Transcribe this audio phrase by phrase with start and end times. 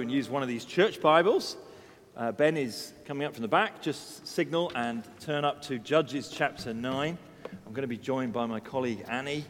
[0.00, 1.56] and use one of these church Bibles.
[2.16, 3.82] Uh, ben is coming up from the back.
[3.82, 7.18] Just signal and turn up to Judges chapter 9.
[7.66, 9.44] I'm going to be joined by my colleague Annie.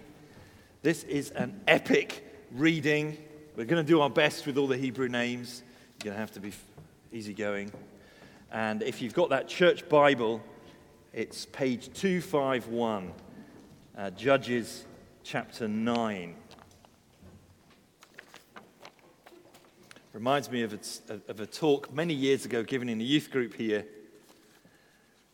[0.83, 3.17] This is an epic reading.
[3.57, 5.63] We're going to do our best with all the Hebrew names.
[6.03, 6.53] You're going to have to be
[7.13, 7.71] easygoing.
[8.51, 10.43] And if you've got that church Bible,
[11.13, 13.13] it's page 251,
[13.97, 14.87] uh, Judges
[15.23, 16.35] chapter 9.
[20.13, 23.55] Reminds me of a, of a talk many years ago given in a youth group
[23.55, 23.87] here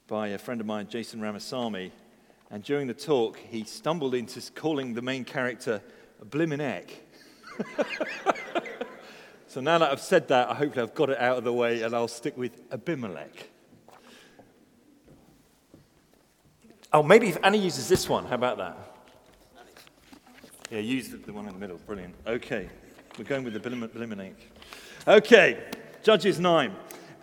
[0.06, 1.90] by a friend of mine, Jason Ramasamy.
[2.52, 5.82] And during the talk, he stumbled into calling the main character
[6.24, 6.90] Blimenek.
[9.48, 11.82] so now that I've said that, I hope I've got it out of the way
[11.82, 13.48] and I'll stick with Abimelech.
[16.92, 18.78] Oh, maybe if Annie uses this one, how about that?
[20.70, 21.78] Yeah, use the, the one in the middle.
[21.78, 22.14] Brilliant.
[22.28, 22.68] Okay,
[23.18, 24.34] we're going with the Blimenek.
[25.08, 25.58] Okay,
[26.02, 26.70] Judges 9.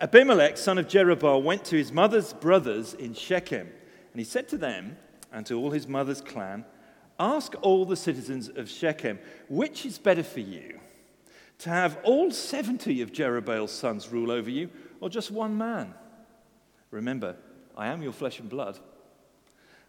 [0.00, 4.58] Abimelech, son of Jerubbaal, went to his mother's brothers in Shechem, and he said to
[4.58, 4.96] them
[5.32, 6.64] and to all his mother's clan,
[7.20, 10.80] Ask all the citizens of Shechem, which is better for you?
[11.58, 14.68] To have all 70 of Jerubbaal's sons rule over you,
[15.00, 15.94] or just one man?
[16.90, 17.36] Remember,
[17.76, 18.80] I am your flesh and blood.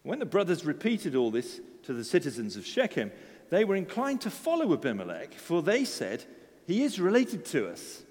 [0.04, 3.10] When the brothers repeated all this to the citizens of Shechem,
[3.50, 6.24] they were inclined to follow Abimelech, for they said,
[6.68, 8.02] he is related to us.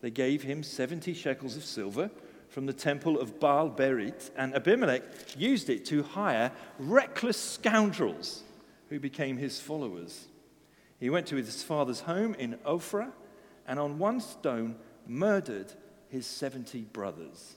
[0.00, 2.10] They gave him 70 shekels of silver
[2.48, 5.02] from the temple of Baal Berit, and Abimelech
[5.36, 8.42] used it to hire reckless scoundrels
[8.88, 10.28] who became his followers.
[10.98, 13.12] He went to his father's home in Ophrah
[13.66, 14.76] and on one stone
[15.06, 15.74] murdered
[16.08, 17.56] his 70 brothers,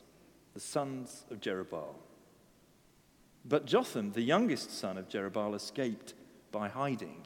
[0.54, 1.96] the sons of Jerubbaal.
[3.46, 6.16] But Jotham, the youngest son of Jerubbaal, escaped
[6.52, 7.24] by hiding.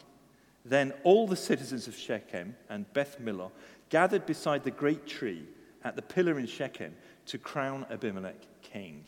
[0.67, 3.51] Then all the citizens of Shechem and Beth Millo
[3.89, 5.45] gathered beside the great tree
[5.83, 6.93] at the pillar in Shechem
[7.27, 9.05] to crown Abimelech king.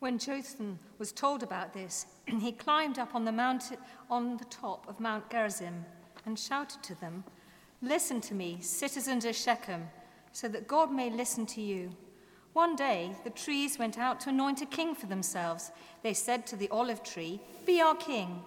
[0.00, 3.76] When Jotham was told about this, he climbed up on the, mountain,
[4.10, 5.84] on the top of Mount Gerizim
[6.26, 7.22] and shouted to them,
[7.80, 9.88] Listen to me, citizens of Shechem,
[10.32, 11.90] so that God may listen to you.
[12.52, 15.70] One day, the trees went out to anoint a king for themselves.
[16.02, 18.42] They said to the olive tree, Be our king.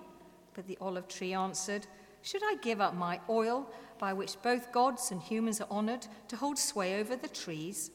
[0.55, 1.85] But the olive tree answered,
[2.21, 6.37] Should I give up my oil, by which both gods and humans are honored, to
[6.37, 7.91] hold sway over the trees?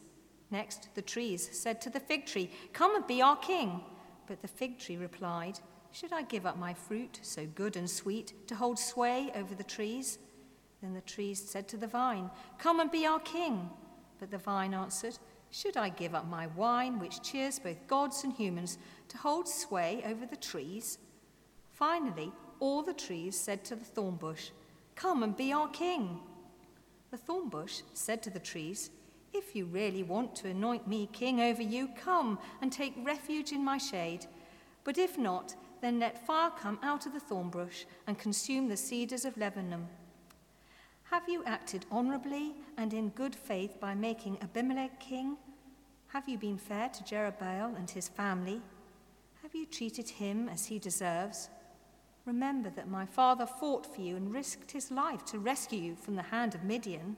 [0.51, 3.81] Next, the trees said to the fig tree, Come and be our king.
[4.27, 5.59] But the fig tree replied,
[5.91, 9.65] Should I give up my fruit, so good and sweet, to hold sway over the
[9.65, 10.19] trees?
[10.83, 13.71] Then the trees said to the vine, Come and be our king.
[14.19, 15.19] But the vine answered,
[15.51, 18.77] Should I give up my wine, which cheers both gods and humans,
[19.09, 20.99] to hold sway over the trees?
[21.73, 24.51] Finally, all the trees said to the thorn bush,
[24.95, 26.21] Come and be our king.
[27.11, 28.91] The thorn bush said to the trees,
[29.33, 33.65] If you really want to anoint me king over you, come and take refuge in
[33.65, 34.27] my shade.
[34.85, 38.77] But if not, then let fire come out of the thorn bush and consume the
[38.77, 39.89] cedars of Lebanon.
[41.05, 45.37] Have you acted honorably and in good faith by making Abimelech king?
[46.09, 48.61] Have you been fair to Jerubbaal and his family?
[49.43, 51.49] Have you treated him as he deserves?
[52.27, 56.17] Remember that my father fought for you and risked his life to rescue you from
[56.17, 57.17] the hand of Midian.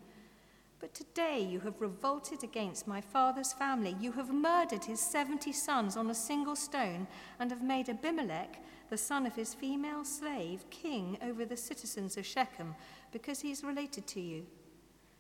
[0.79, 3.97] But today you have revolted against my father's family.
[4.01, 7.07] You have murdered his 70 sons on a single stone
[7.39, 12.27] and have made Abimelech, the son of his female slave, king over the citizens of
[12.27, 12.75] Shechem
[13.12, 14.47] because he is related to you.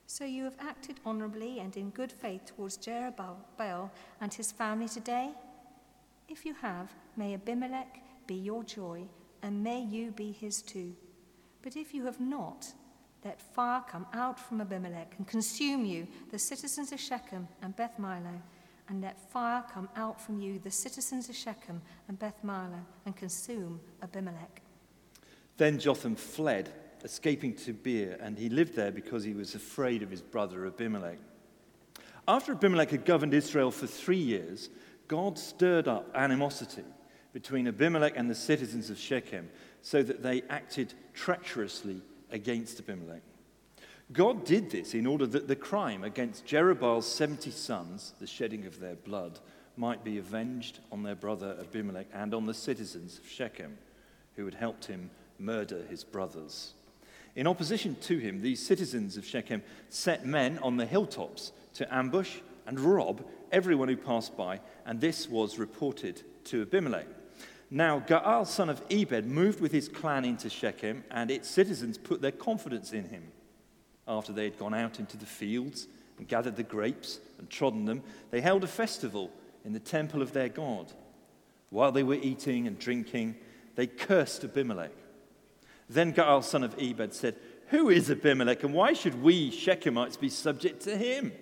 [0.06, 3.90] So you have acted honorably and in good faith towards Jerubbaal
[4.20, 5.30] and his family today?
[6.28, 9.06] If you have, may Abimelech be your joy
[9.42, 10.94] and may you be his too.
[11.62, 12.72] But if you have not,
[13.24, 17.94] let fire come out from Abimelech and consume you, the citizens of Shechem and Beth
[17.98, 18.40] Millo,
[18.88, 23.16] and let fire come out from you, the citizens of Shechem and Beth Millo, and
[23.16, 24.60] consume Abimelech.
[25.56, 26.72] Then Jotham fled,
[27.04, 31.18] escaping to Beer, and he lived there because he was afraid of his brother Abimelech.
[32.26, 34.68] After Abimelech had governed Israel for three years,
[35.06, 36.84] God stirred up animosity
[37.32, 39.48] between Abimelech and the citizens of Shechem
[39.80, 43.22] so that they acted treacherously against Abimelech.
[44.12, 48.80] God did this in order that the crime against Jerubbaal's 70 sons, the shedding of
[48.80, 49.38] their blood,
[49.76, 53.78] might be avenged on their brother Abimelech and on the citizens of Shechem
[54.36, 56.74] who had helped him murder his brothers.
[57.34, 62.36] In opposition to him, these citizens of Shechem set men on the hilltops to ambush
[62.66, 67.06] and rob everyone who passed by, and this was reported to Abimelech.
[67.74, 72.20] Now, Gaal, son of Ebed, moved with his clan into Shechem, and its citizens put
[72.20, 73.22] their confidence in him.
[74.06, 75.88] After they had gone out into the fields
[76.18, 79.30] and gathered the grapes and trodden them, they held a festival
[79.64, 80.92] in the temple of their God.
[81.70, 83.36] While they were eating and drinking,
[83.74, 84.92] they cursed Abimelech.
[85.88, 87.36] Then Gaal, son of Ebed, said,
[87.68, 91.32] Who is Abimelech, and why should we Shechemites be subject to him?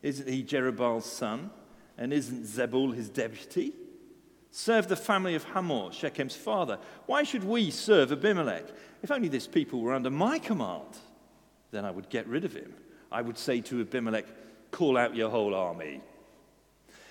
[0.00, 1.50] Isn't he Jerubbaal's son?
[1.98, 3.74] And isn't Zebul his deputy?
[4.58, 6.80] Serve the family of Hamor, Shechem's father.
[7.06, 8.64] Why should we serve Abimelech?
[9.04, 10.98] If only this people were under my command,
[11.70, 12.74] then I would get rid of him.
[13.12, 14.26] I would say to Abimelech,
[14.72, 16.00] Call out your whole army.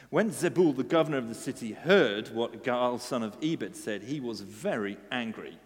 [0.09, 4.19] When Zebul, the governor of the city, heard what Gaal, son of Ebed, said, he
[4.19, 5.57] was very angry.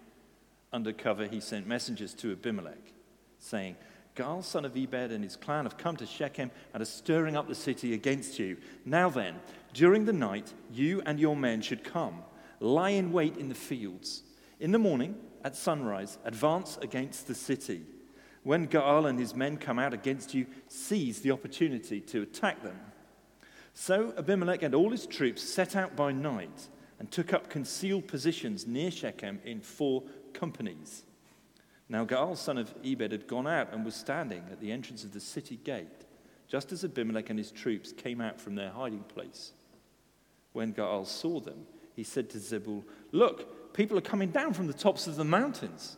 [0.72, 2.94] Undercover, he sent messengers to Abimelech,
[3.40, 3.76] saying,
[4.16, 7.48] Gaal, son of Ebed, and his clan have come to Shechem and are stirring up
[7.48, 8.58] the city against you.
[8.86, 9.40] Now then,
[9.74, 12.24] during the night, you and your men should come,
[12.60, 14.24] lie in wait in the fields.
[14.60, 17.84] In the morning, at sunrise, advance against the city.
[18.44, 22.80] When Gaal and his men come out against you, seize the opportunity to attack them.
[23.74, 26.68] So Abimelech and all his troops set out by night
[27.00, 30.04] and took up concealed positions near Shechem in four
[30.34, 31.04] companies.
[31.88, 35.12] Now Gaal, son of Ebed, had gone out and was standing at the entrance of
[35.12, 36.06] the city gate,
[36.48, 39.54] just as Abimelech and his troops came out from their hiding place.
[40.54, 41.66] When Gaal saw them,
[41.96, 45.98] he said to Zebul, Look, people are coming down from the tops of the mountains.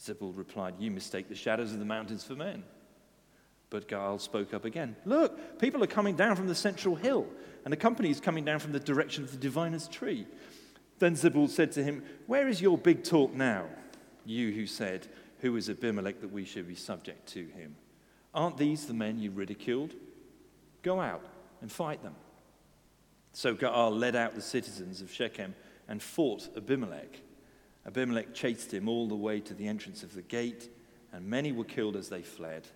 [0.00, 2.64] Zebul replied, You mistake the shadows of the mountains for men.
[3.68, 4.96] But Gaal spoke up again.
[5.04, 7.26] Look, people are coming down from the central hill,
[7.64, 10.26] and the company is coming down from the direction of the diviner's tree.
[10.98, 13.66] Then Zebul said to him, Where is your big talk now?
[14.24, 15.06] You who said,
[15.40, 17.76] Who is Abimelech that we should be subject to him?
[18.34, 19.94] Aren't these the men you ridiculed?
[20.82, 21.24] Go out
[21.60, 22.14] and fight them.
[23.32, 25.54] So Gaal led out the citizens of Shechem
[25.88, 27.20] and fought Abimelech.
[27.86, 30.68] Abimelech chased him all the way to the entrance of the gate,
[31.12, 32.66] and many were killed as they fled.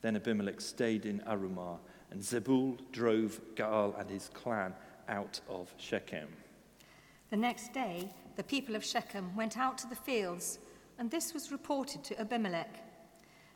[0.00, 1.78] Then Abimelech stayed in Arumah,
[2.10, 4.74] and Zebul drove Gaal and his clan
[5.08, 6.28] out of Shechem.
[7.30, 10.58] The next day, the people of Shechem went out to the fields,
[10.98, 12.74] and this was reported to Abimelech.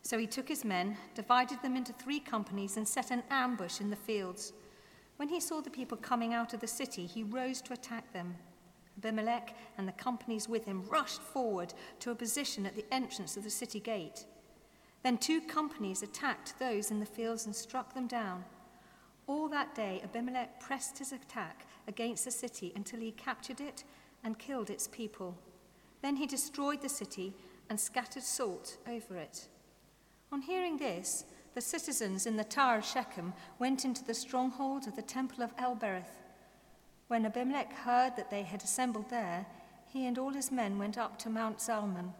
[0.01, 3.89] So he took his men, divided them into three companies, and set an ambush in
[3.89, 4.53] the fields.
[5.17, 8.35] When he saw the people coming out of the city, he rose to attack them.
[8.97, 13.43] Abimelech and the companies with him rushed forward to a position at the entrance of
[13.43, 14.25] the city gate.
[15.03, 18.43] Then two companies attacked those in the fields and struck them down.
[19.27, 23.83] All that day, Abimelech pressed his attack against the city until he captured it
[24.23, 25.37] and killed its people.
[26.01, 27.33] Then he destroyed the city
[27.69, 29.47] and scattered salt over it.
[30.31, 31.25] On hearing this,
[31.57, 35.55] the citizens in the Tower of Shechem went into the stronghold of the temple of
[35.57, 36.21] El-berith.
[37.07, 39.47] When Abimelech heard that they had assembled there,
[39.91, 42.13] he and all his men went up to Mount Zalmon.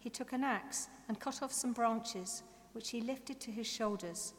[0.00, 2.42] He took an axe and cut off some branches,
[2.72, 4.34] which he lifted to his shoulders.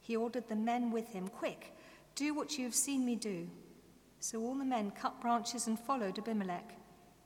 [0.00, 1.76] He ordered the men with him, Quick,
[2.14, 3.48] do what you have seen me do.
[4.20, 6.78] So all the men cut branches and followed Abimelech.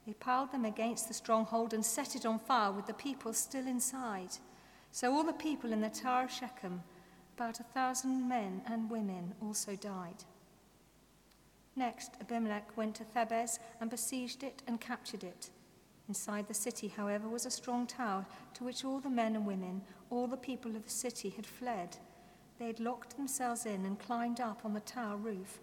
[0.07, 3.67] They piled them against the stronghold and set it on fire with the people still
[3.67, 4.31] inside.
[4.93, 6.83] So all the people in the Tower of Shechem,
[7.37, 10.25] about a thousand men and women, also died.
[11.77, 15.51] Next, Abimelech went to Thebez and besieged it and captured it.
[16.09, 19.81] Inside the city, however, was a strong tower to which all the men and women,
[20.11, 21.97] all the people of the city had fled.
[22.59, 25.61] They had locked themselves in and climbed up on the tower roof.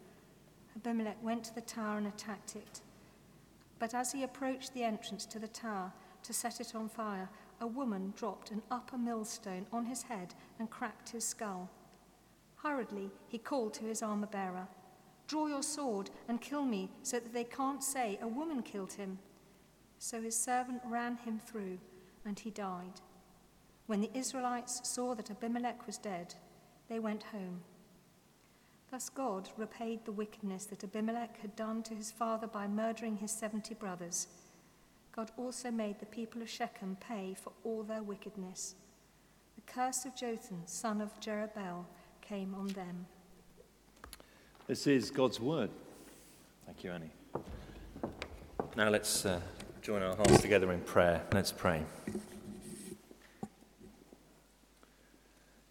[0.75, 2.81] Abimelech went to the tower and attacked it.
[3.77, 5.91] But as he approached the entrance to the tower
[6.23, 10.69] to set it on fire, a woman dropped an upper millstone on his head and
[10.69, 11.69] cracked his skull.
[12.57, 14.67] Hurriedly, he called to his armor bearer
[15.27, 19.19] Draw your sword and kill me so that they can't say a woman killed him.
[19.99, 21.79] So his servant ran him through,
[22.25, 23.01] and he died.
[23.87, 26.35] When the Israelites saw that Abimelech was dead,
[26.87, 27.61] they went home.
[28.89, 33.31] Thus God repaid the wickedness that Abimelech had done to his father by murdering his
[33.31, 34.27] seventy brothers.
[35.17, 38.75] God also made the people of Shechem pay for all their wickedness.
[39.55, 41.85] The curse of Jotham, son of Jerubbaal,
[42.21, 43.07] came on them.
[44.67, 45.71] This is God's word.
[46.67, 47.09] Thank you, Annie.
[48.75, 49.41] Now let's uh,
[49.81, 51.23] join our hearts together in prayer.
[51.33, 51.81] Let's pray.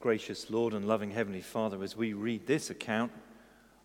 [0.00, 3.12] Gracious Lord and loving Heavenly Father, as we read this account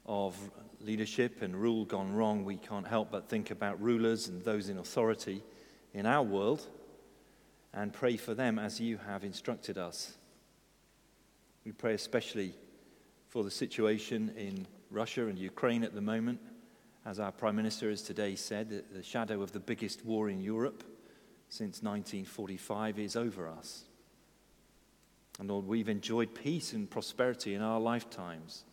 [0.08, 0.36] of
[0.86, 4.78] leadership and rule gone wrong, we can't help but think about rulers and those in
[4.78, 5.44] authority
[5.94, 6.68] in our world
[7.74, 10.18] and pray for them as you have instructed us.
[11.66, 12.54] We pray especially
[13.30, 16.40] for the situation in Russia and Ukraine at the moment
[17.06, 20.84] as our Prime Minister has today said, the shadow of the biggest war in Europe
[21.50, 23.86] since 1945 is over us.
[25.40, 28.66] And Lord, we've enjoyed peace and prosperity in our lifetimes.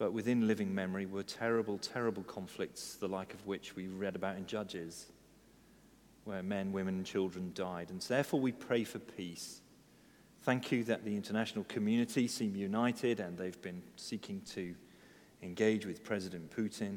[0.00, 4.38] But within living memory were terrible, terrible conflicts, the like of which we read about
[4.38, 5.12] in Judges,
[6.24, 7.90] where men, women, and children died.
[7.90, 9.60] And so therefore we pray for peace.
[10.40, 14.74] Thank you that the international community seem united and they've been seeking to
[15.42, 16.96] engage with President Putin.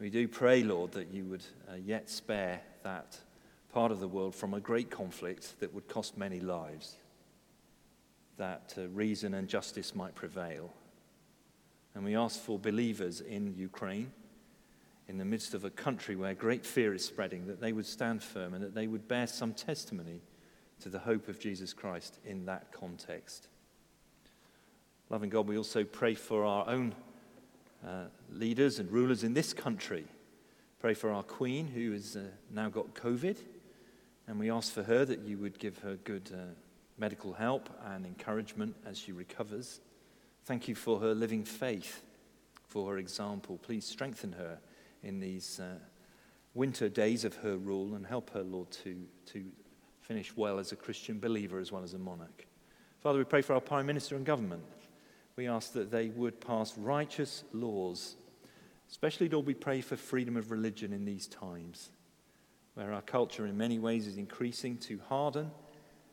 [0.00, 3.16] We do pray, Lord, that you would uh, yet spare that
[3.72, 6.96] part of the world from a great conflict that would cost many lives,
[8.38, 10.74] that uh, reason and justice might prevail.
[11.96, 14.12] And we ask for believers in Ukraine,
[15.08, 18.22] in the midst of a country where great fear is spreading, that they would stand
[18.22, 20.20] firm and that they would bear some testimony
[20.80, 23.48] to the hope of Jesus Christ in that context.
[25.08, 26.94] Loving God, we also pray for our own
[27.82, 30.04] uh, leaders and rulers in this country.
[30.78, 33.38] Pray for our Queen, who has uh, now got COVID,
[34.26, 36.42] and we ask for her that you would give her good uh,
[36.98, 39.80] medical help and encouragement as she recovers.
[40.46, 42.02] Thank you for her living faith,
[42.66, 43.58] for her example.
[43.58, 44.58] Please strengthen her
[45.02, 45.78] in these uh,
[46.54, 49.44] winter days of her rule and help her, Lord, to, to
[50.00, 52.46] finish well as a Christian believer as well as a monarch.
[53.00, 54.62] Father, we pray for our Prime Minister and government
[55.36, 58.16] we ask that they would pass righteous laws.
[58.90, 61.90] Especially, Lord, we pray for freedom of religion in these times,
[62.74, 65.50] where our culture in many ways is increasing to harden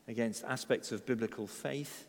[0.09, 2.05] against aspects of biblical faith,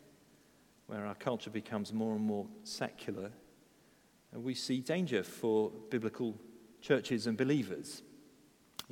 [0.87, 3.31] where our culture becomes more and more secular.
[4.33, 6.35] We see danger for biblical
[6.81, 8.03] churches and believers,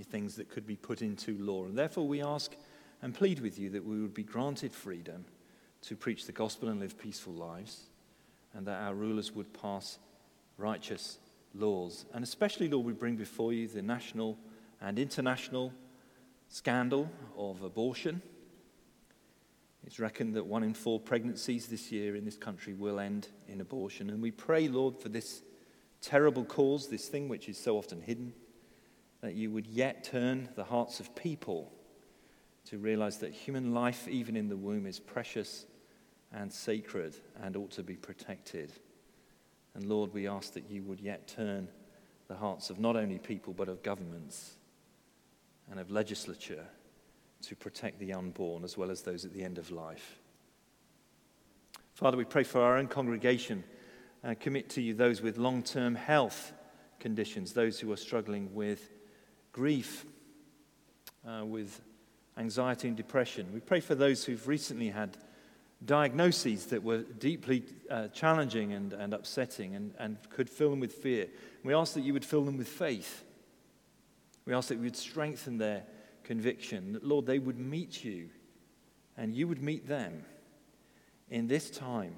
[0.03, 1.65] things that could be put into law.
[1.65, 2.55] And therefore, we ask
[3.01, 5.25] and plead with you that we would be granted freedom
[5.81, 7.87] to preach the gospel and live peaceful lives
[8.53, 9.99] and that our rulers would pass
[10.57, 11.19] righteous
[11.53, 12.05] laws.
[12.13, 14.37] And especially, Lord, we bring before you the national
[14.81, 15.73] and international
[16.47, 18.21] scandal of abortion.
[19.85, 23.61] It's reckoned that one in four pregnancies this year in this country will end in
[23.61, 24.09] abortion.
[24.09, 25.43] And we pray, Lord, for this
[26.01, 28.33] terrible cause, this thing which is so often hidden,
[29.21, 31.71] that you would yet turn the hearts of people
[32.65, 35.65] to realize that human life, even in the womb, is precious
[36.31, 38.71] and sacred and ought to be protected.
[39.75, 41.67] And Lord, we ask that you would yet turn
[42.27, 44.53] the hearts of not only people but of governments
[45.69, 46.65] and of legislature
[47.43, 50.19] to protect the unborn as well as those at the end of life.
[51.93, 53.63] Father, we pray for our own congregation
[54.23, 56.53] and commit to you those with long term health
[56.99, 58.91] conditions, those who are struggling with
[59.51, 60.05] grief,
[61.27, 61.81] uh, with
[62.37, 63.47] anxiety and depression.
[63.53, 65.17] We pray for those who've recently had
[65.85, 70.93] diagnoses that were deeply uh, challenging and, and upsetting and, and could fill them with
[70.93, 71.27] fear.
[71.63, 73.23] We ask that you would fill them with faith.
[74.45, 75.83] We ask that you would strengthen their
[76.23, 78.29] conviction, that, Lord, they would meet you
[79.17, 80.25] and you would meet them
[81.29, 82.15] in this time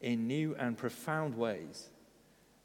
[0.00, 1.88] in new and profound ways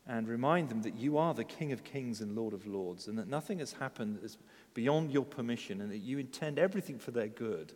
[0.08, 3.18] and remind them that you are the King of kings and Lord of lords and
[3.18, 4.38] that nothing has happened that's
[4.74, 7.74] beyond your permission and that you intend everything for their good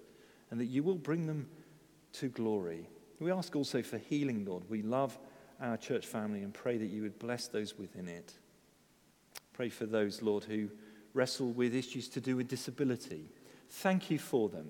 [0.50, 1.48] and that you will bring them
[2.13, 2.89] to glory.
[3.19, 4.63] We ask also for healing, Lord.
[4.69, 5.17] We love
[5.62, 8.33] our church family and pray that you would bless those within it.
[9.53, 10.69] Pray for those, Lord, who
[11.13, 13.25] wrestle with issues to do with disability.
[13.70, 14.67] Thank you for them.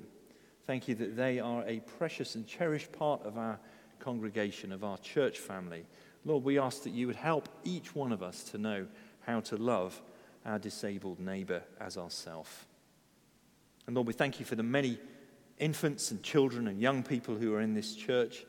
[0.66, 3.60] Thank you that they are a precious and cherished part of our
[4.00, 5.86] congregation, of our church family.
[6.26, 8.88] Lord, we ask that you would help each one of us to know
[9.22, 10.02] how to love
[10.46, 12.66] our disabled neighbor as ourself.
[13.88, 14.98] And Lord, we thank you for the many
[15.60, 18.46] infants and children and young people who are in this church.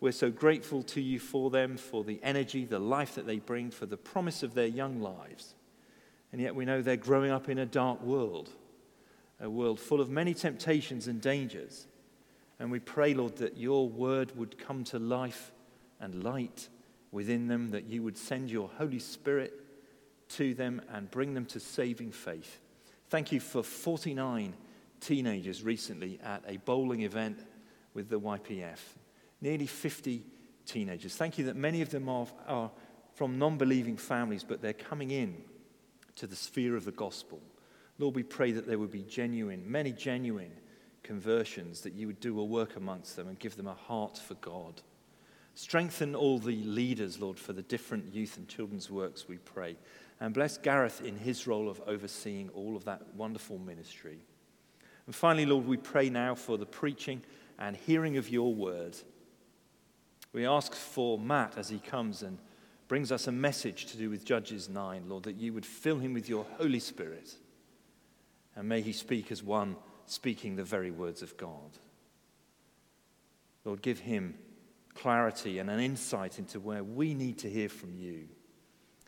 [0.00, 3.70] We're so grateful to you for them, for the energy, the life that they bring,
[3.70, 5.54] for the promise of their young lives.
[6.32, 8.48] And yet we know they're growing up in a dark world,
[9.38, 11.86] a world full of many temptations and dangers.
[12.58, 15.52] And we pray, Lord, that your word would come to life
[16.00, 16.68] and light
[17.10, 19.52] within them, that you would send your Holy Spirit
[20.30, 22.60] to them and bring them to saving faith.
[23.10, 24.54] Thank you for 49
[25.00, 27.40] teenagers recently at a bowling event
[27.92, 28.78] with the YPF.
[29.42, 30.24] Nearly 50
[30.64, 31.14] teenagers.
[31.14, 32.70] Thank you that many of them are, are
[33.14, 35.36] from non believing families, but they're coming in
[36.16, 37.40] to the sphere of the gospel.
[37.98, 40.52] Lord, we pray that there would be genuine, many genuine
[41.02, 44.34] conversions, that you would do a work amongst them and give them a heart for
[44.34, 44.82] God.
[45.54, 49.76] Strengthen all the leaders, Lord, for the different youth and children's works, we pray.
[50.20, 54.18] And bless Gareth in his role of overseeing all of that wonderful ministry.
[55.06, 57.22] And finally, Lord, we pray now for the preaching
[57.58, 58.96] and hearing of your word.
[60.32, 62.38] We ask for Matt as he comes and
[62.92, 66.12] brings us a message to do with Judges 9, Lord, that you would fill him
[66.12, 67.34] with your Holy Spirit.
[68.54, 71.78] And may he speak as one speaking the very words of God.
[73.64, 74.34] Lord, give him
[74.94, 78.28] clarity and an insight into where we need to hear from you.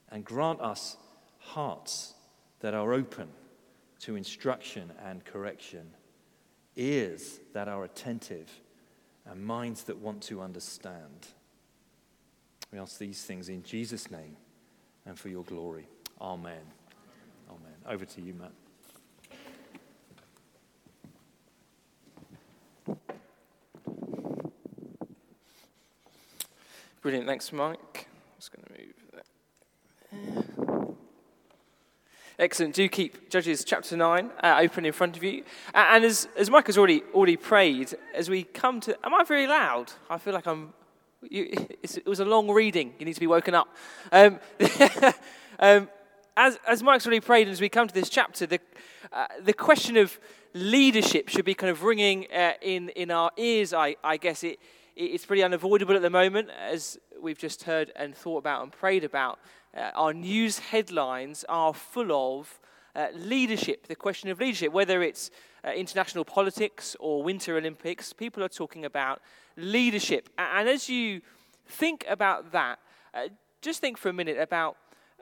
[0.08, 0.96] And grant us
[1.36, 2.14] hearts
[2.60, 3.28] that are open
[3.98, 5.90] to instruction and correction,
[6.74, 8.50] ears that are attentive,
[9.26, 11.26] and minds that want to understand.
[12.74, 14.36] We ask these things in Jesus' name
[15.06, 15.86] and for your glory.
[16.20, 16.58] Amen.
[17.48, 17.72] Amen.
[17.88, 18.50] Over to you, Matt.
[27.00, 27.28] Brilliant.
[27.28, 28.08] Thanks, Mike.
[28.08, 28.94] I'm just going to move
[30.72, 30.96] that.
[32.40, 32.74] Excellent.
[32.74, 35.44] Do keep Judges chapter 9 uh, open in front of you.
[35.72, 38.98] Uh, and as, as Mike has already, already prayed, as we come to.
[39.06, 39.92] Am I very loud?
[40.10, 40.72] I feel like I'm.
[41.30, 42.94] You, it was a long reading.
[42.98, 43.68] You need to be woken up.
[44.12, 44.38] Um,
[45.58, 45.88] um,
[46.36, 48.60] as, as Mike's already prayed, and as we come to this chapter, the,
[49.12, 50.18] uh, the question of
[50.52, 54.42] leadership should be kind of ringing uh, in, in our ears, I, I guess.
[54.44, 54.58] It,
[54.96, 59.04] it's pretty unavoidable at the moment, as we've just heard and thought about and prayed
[59.04, 59.38] about.
[59.76, 62.60] Uh, our news headlines are full of
[62.94, 65.30] uh, leadership, the question of leadership, whether it's
[65.64, 69.22] uh, international politics or Winter Olympics, people are talking about
[69.56, 70.28] leadership.
[70.36, 71.22] And as you
[71.66, 72.78] think about that,
[73.14, 73.28] uh,
[73.62, 74.76] just think for a minute about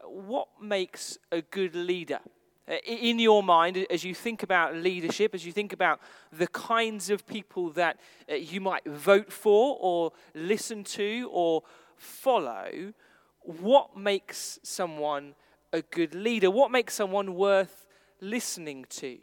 [0.04, 2.20] what makes a good leader.
[2.68, 6.00] Uh, in your mind, as you think about leadership, as you think about
[6.32, 7.98] the kinds of people that
[8.30, 11.62] uh, you might vote for or listen to or
[11.96, 12.92] follow,
[13.40, 15.34] what makes someone
[15.72, 16.50] a good leader?
[16.50, 17.86] What makes someone worth
[18.20, 19.18] listening to?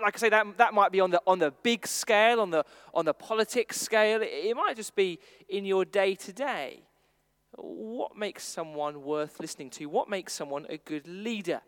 [0.00, 2.64] Like I say, that, that might be on the, on the big scale, on the,
[2.92, 4.22] on the politics scale.
[4.22, 6.82] It, it might just be in your day to day.
[7.56, 9.86] What makes someone worth listening to?
[9.86, 11.60] What makes someone a good leader?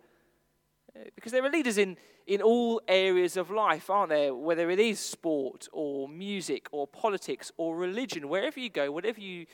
[0.94, 1.96] Uh, because there are leaders in,
[2.26, 4.34] in all areas of life, aren't there?
[4.34, 9.46] Whether it is sport or music or politics or religion, wherever you go, whatever you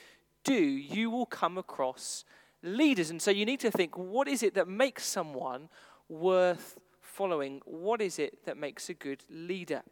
[0.42, 2.24] do, you will come across
[2.62, 3.10] leaders.
[3.10, 5.68] And so you need to think what is it that makes someone
[6.08, 6.78] worth
[7.14, 7.60] following?
[7.64, 9.82] What is it that makes a good leader?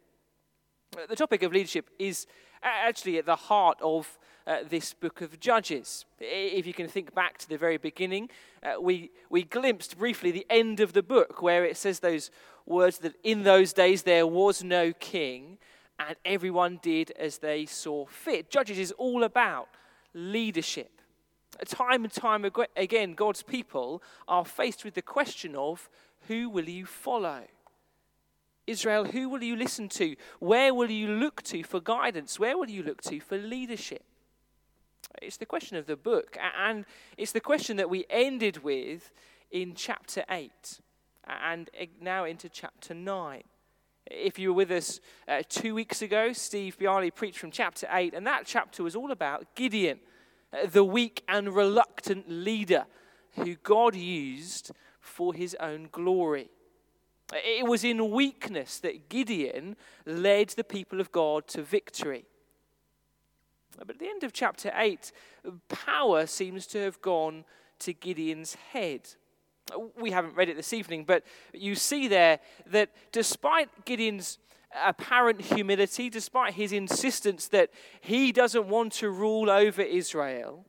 [1.07, 2.27] The topic of leadership is
[2.61, 6.05] actually at the heart of uh, this book of Judges.
[6.19, 8.29] If you can think back to the very beginning,
[8.61, 12.29] uh, we, we glimpsed briefly the end of the book where it says those
[12.65, 15.57] words that in those days there was no king
[15.99, 18.49] and everyone did as they saw fit.
[18.49, 19.69] Judges is all about
[20.13, 20.91] leadership.
[21.65, 25.89] Time and time again, God's people are faced with the question of
[26.27, 27.43] who will you follow?
[28.65, 30.15] Israel, who will you listen to?
[30.39, 32.39] Where will you look to for guidance?
[32.39, 34.03] Where will you look to for leadership?
[35.21, 36.85] It's the question of the book, and
[37.17, 39.11] it's the question that we ended with
[39.51, 40.79] in chapter 8
[41.27, 41.69] and
[42.01, 43.43] now into chapter 9.
[44.07, 48.13] If you were with us uh, two weeks ago, Steve Bialy preached from chapter 8,
[48.13, 49.99] and that chapter was all about Gideon,
[50.51, 52.85] uh, the weak and reluctant leader
[53.35, 54.71] who God used
[55.03, 56.49] for his own glory.
[57.33, 62.25] It was in weakness that Gideon led the people of God to victory.
[63.77, 65.11] But at the end of chapter 8,
[65.67, 67.43] power seems to have gone
[67.79, 69.09] to Gideon's head.
[69.99, 74.37] We haven't read it this evening, but you see there that despite Gideon's
[74.83, 80.65] apparent humility, despite his insistence that he doesn't want to rule over Israel,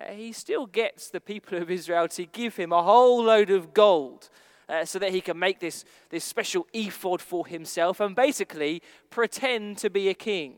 [0.00, 3.74] uh, he still gets the people of Israel to give him a whole load of
[3.74, 4.30] gold
[4.68, 9.78] uh, so that he can make this, this special ephod for himself and basically pretend
[9.78, 10.54] to be a king.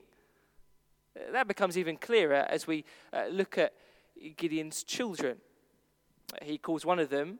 [1.17, 3.73] Uh, that becomes even clearer as we uh, look at
[4.37, 5.39] Gideon's children.
[6.43, 7.39] He calls one of them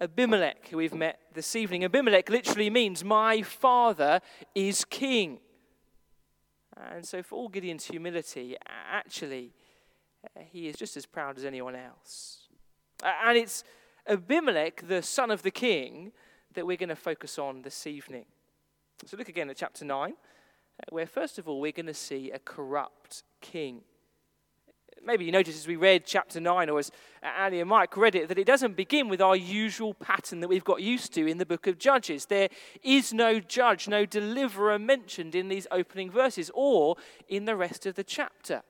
[0.00, 1.84] Abimelech, who we've met this evening.
[1.84, 4.20] Abimelech literally means, My father
[4.54, 5.40] is king.
[6.76, 9.67] And so, for all Gideon's humility, actually, uh,
[10.24, 12.48] Uh, he is just as proud as anyone else.
[13.02, 13.64] And it's
[14.06, 16.12] Abimelech, the son of the king,
[16.54, 18.24] that we're going to focus on this evening.
[19.06, 20.14] So, look again at chapter 9
[20.80, 23.80] uh, where first of all we're going to see a corrupt king.
[25.04, 26.90] Maybe you noticed as we read chapter 9, or as
[27.22, 30.64] Ali and Mike read it, that it doesn't begin with our usual pattern that we've
[30.64, 32.26] got used to in the book of Judges.
[32.26, 32.48] There
[32.82, 36.96] is no judge, no deliverer mentioned in these opening verses or
[37.28, 38.62] in the rest of the chapter.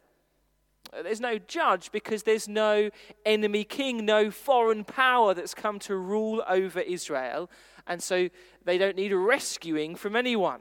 [1.02, 2.90] There's no judge because there's no
[3.26, 7.50] enemy king, no foreign power that's come to rule over Israel,
[7.86, 8.28] and so
[8.64, 10.60] they don't need rescuing from anyone.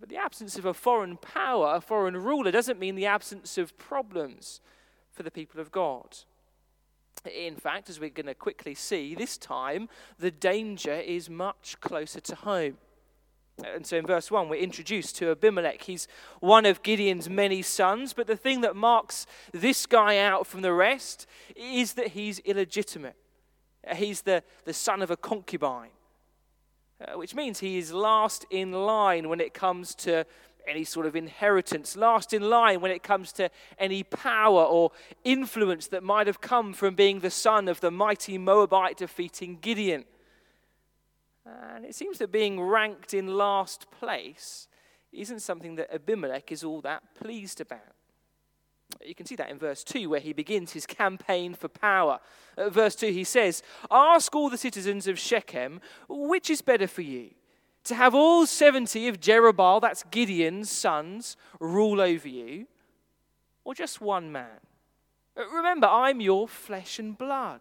[0.00, 3.76] But the absence of a foreign power, a foreign ruler, doesn't mean the absence of
[3.78, 4.60] problems
[5.12, 6.18] for the people of God.
[7.24, 12.20] In fact, as we're going to quickly see, this time the danger is much closer
[12.20, 12.78] to home.
[13.64, 15.82] And so in verse 1, we're introduced to Abimelech.
[15.82, 16.08] He's
[16.40, 20.72] one of Gideon's many sons, but the thing that marks this guy out from the
[20.72, 23.16] rest is that he's illegitimate.
[23.94, 25.90] He's the, the son of a concubine,
[27.00, 30.26] uh, which means he is last in line when it comes to
[30.68, 34.92] any sort of inheritance, last in line when it comes to any power or
[35.24, 40.04] influence that might have come from being the son of the mighty Midianite defeating Gideon.
[41.74, 44.68] And it seems that being ranked in last place
[45.12, 47.80] isn't something that Abimelech is all that pleased about.
[49.04, 52.18] You can see that in verse 2, where he begins his campaign for power.
[52.56, 57.02] At verse 2, he says, Ask all the citizens of Shechem, which is better for
[57.02, 57.30] you?
[57.84, 62.66] To have all 70 of Jerubbaal, that's Gideon's sons, rule over you,
[63.64, 64.60] or just one man?
[65.36, 67.60] Remember, I'm your flesh and blood.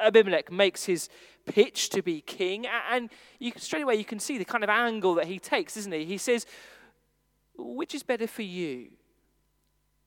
[0.00, 1.08] Abimelech makes his
[1.46, 5.14] pitch to be king, and you, straight away you can see the kind of angle
[5.14, 6.04] that he takes, isn't he?
[6.04, 6.46] He says,
[7.56, 8.90] Which is better for you?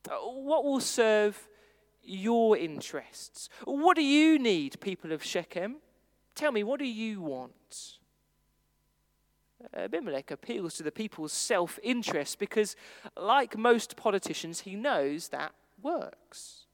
[0.09, 1.47] Uh, what will serve
[2.03, 3.49] your interests?
[3.65, 5.77] What do you need, people of Shechem?
[6.35, 7.97] Tell me, what do you want?
[9.75, 12.75] Abimelech appeals to the people's self interest because,
[13.15, 16.65] like most politicians, he knows that works.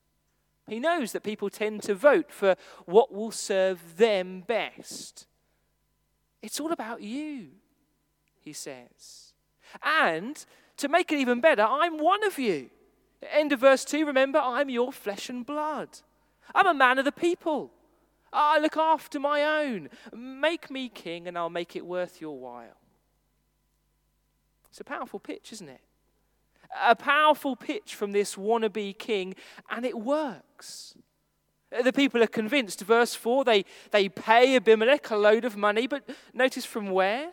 [0.67, 5.25] He knows that people tend to vote for what will serve them best.
[6.41, 7.47] It's all about you,
[8.41, 9.33] he says.
[9.81, 10.43] And
[10.77, 12.69] to make it even better, I'm one of you.
[13.31, 15.89] End of verse 2 remember, I'm your flesh and blood.
[16.53, 17.71] I'm a man of the people.
[18.31, 19.89] I look after my own.
[20.13, 22.77] Make me king, and I'll make it worth your while.
[24.69, 25.81] It's a powerful pitch, isn't it?
[26.83, 29.35] A powerful pitch from this wannabe king,
[29.69, 30.95] and it works.
[31.83, 32.81] The people are convinced.
[32.81, 37.31] Verse 4 they, they pay Abimelech a load of money, but notice from where?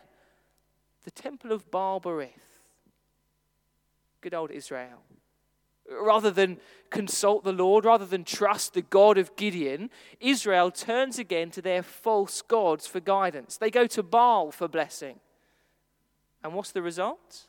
[1.04, 2.30] The temple of Baal Berith.
[4.20, 5.02] Good old Israel.
[5.88, 6.58] Rather than
[6.90, 11.82] consult the Lord, rather than trust the God of Gideon, Israel turns again to their
[11.82, 13.58] false gods for guidance.
[13.58, 15.20] They go to Baal for blessing.
[16.42, 17.46] And what's the result?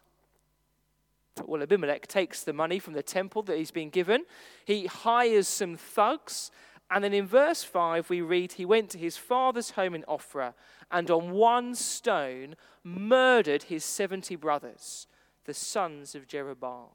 [1.43, 4.23] Well, Abimelech takes the money from the temple that he's been given.
[4.63, 6.49] He hires some thugs.
[6.89, 10.53] And then in verse 5, we read, He went to his father's home in Ophrah
[10.91, 15.07] and on one stone murdered his 70 brothers,
[15.45, 16.89] the sons of Jerubbaal.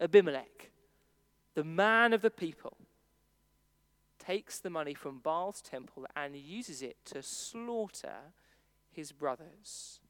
[0.00, 0.70] Abimelech,
[1.54, 2.76] the man of the people,
[4.18, 8.32] takes the money from Baal's temple and uses it to slaughter
[8.90, 10.00] his brothers.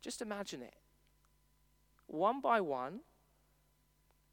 [0.00, 0.74] Just imagine it.
[2.06, 3.00] One by one,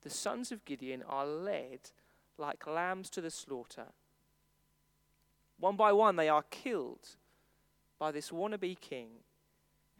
[0.01, 1.91] the sons of Gideon are led
[2.37, 3.87] like lambs to the slaughter.
[5.59, 7.15] One by one, they are killed
[7.99, 9.09] by this wannabe king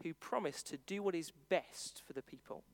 [0.02, 2.64] who promised to do what is best for the people.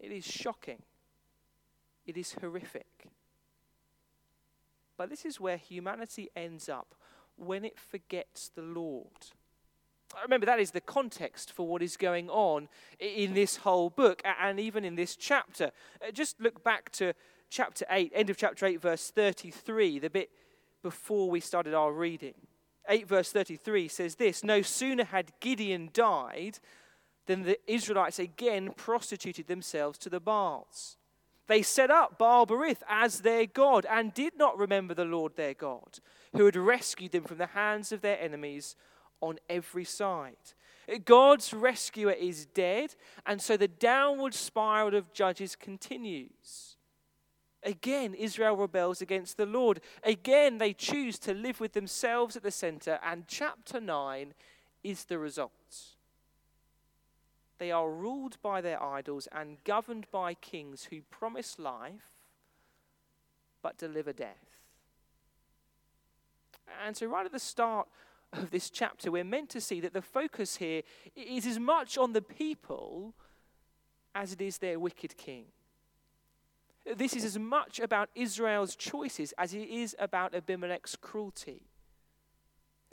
[0.00, 0.82] It is shocking.
[2.06, 3.08] It is horrific.
[4.96, 6.94] But this is where humanity ends up
[7.36, 9.32] when it forgets the Lord.
[10.22, 14.60] Remember, that is the context for what is going on in this whole book and
[14.60, 15.70] even in this chapter.
[16.06, 17.12] Uh, just look back to
[17.50, 20.30] chapter 8, end of chapter 8, verse 33, the bit
[20.82, 22.34] before we started our reading.
[22.88, 26.58] 8, verse 33 says this No sooner had Gideon died
[27.26, 30.96] than the Israelites again prostituted themselves to the Baals.
[31.46, 35.54] They set up Baal Berith as their God and did not remember the Lord their
[35.54, 35.98] God,
[36.34, 38.76] who had rescued them from the hands of their enemies
[39.22, 40.36] on every side.
[41.04, 46.76] God's rescuer is dead, and so the downward spiral of judges continues.
[47.62, 49.80] Again, Israel rebels against the Lord.
[50.02, 54.34] Again, they choose to live with themselves at the center, and chapter 9
[54.82, 55.52] is the result.
[57.58, 62.16] They are ruled by their idols and governed by kings who promise life
[63.62, 64.58] but deliver death.
[66.84, 67.86] And so, right at the start
[68.32, 70.82] of this chapter, we're meant to see that the focus here
[71.14, 73.14] is as much on the people
[74.14, 75.44] as it is their wicked king.
[76.96, 81.62] This is as much about Israel's choices as it is about Abimelech's cruelty.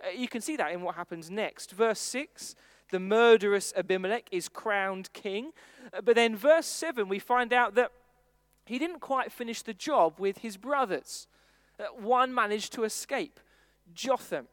[0.04, 1.72] Uh, you can see that in what happens next.
[1.72, 2.56] Verse 6
[2.92, 5.52] the murderous Abimelech is crowned king.
[5.94, 7.92] Uh, but then, verse 7, we find out that
[8.66, 11.28] he didn't quite finish the job with his brothers.
[11.80, 13.40] Uh, one managed to escape
[13.94, 14.48] Jotham.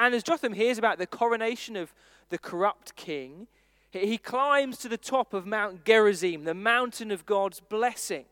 [0.00, 1.92] And as Jotham hears about the coronation of
[2.28, 3.48] the corrupt king,
[3.90, 8.24] he climbs to the top of Mount Gerizim, the mountain of God's blessing.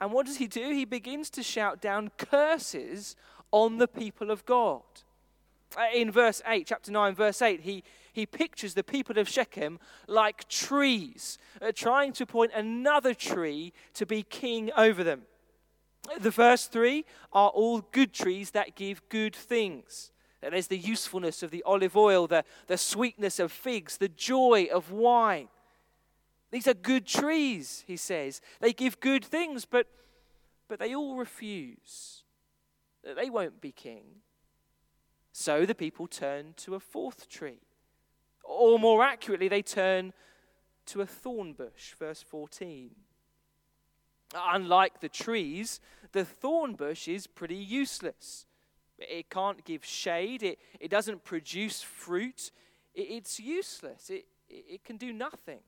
[0.00, 0.70] And what does he do?
[0.70, 3.16] He begins to shout down curses
[3.50, 4.82] on the people of God.
[5.76, 9.78] Uh, in verse 8, chapter 9, verse 8, he, he pictures the people of Shechem
[10.06, 15.22] like trees, uh, trying to appoint another tree to be king over them.
[16.20, 20.12] The first three are all good trees that give good things.
[20.40, 24.92] There's the usefulness of the olive oil, the, the sweetness of figs, the joy of
[24.92, 25.48] wine.
[26.50, 28.40] These are good trees, he says.
[28.60, 29.86] They give good things, but,
[30.68, 32.22] but they all refuse.
[33.02, 34.04] They won't be king.
[35.32, 37.60] So the people turn to a fourth tree.
[38.42, 40.12] Or more accurately, they turn
[40.86, 42.90] to a thorn bush, verse 14.
[44.34, 45.80] Unlike the trees,
[46.12, 48.46] the thorn bush is pretty useless.
[48.98, 52.50] It can't give shade, it, it doesn't produce fruit,
[52.94, 55.60] it, it's useless, it, it, it can do nothing.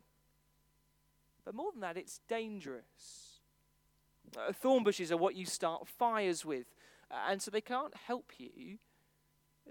[1.45, 3.41] But more than that, it's dangerous.
[4.37, 6.67] Uh, thorn bushes are what you start fires with,
[7.29, 8.79] and so they can't help you,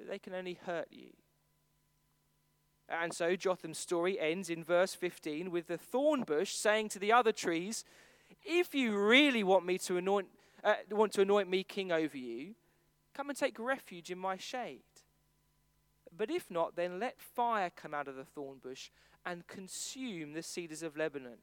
[0.09, 1.09] they can only hurt you.
[2.89, 7.11] And so Jotham's story ends in verse 15 with the thorn bush saying to the
[7.11, 7.83] other trees,
[8.45, 10.27] If you really want me to anoint,
[10.63, 12.55] uh, want to anoint me king over you,
[13.17, 14.83] come and take refuge in my shade.
[16.15, 18.91] But if not, then let fire come out of the thorn bush
[19.25, 21.39] and consume the cedars of Lebanon.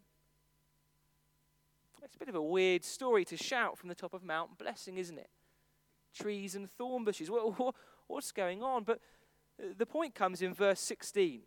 [2.02, 4.98] It's a bit of a weird story to shout from the top of Mount Blessing,
[4.98, 5.30] isn't it?
[6.14, 7.28] Trees and thorn bushes.
[8.06, 8.84] What's going on?
[8.84, 9.00] But
[9.76, 11.40] the point comes in verse 16.